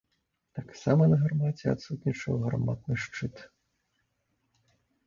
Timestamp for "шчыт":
3.05-3.47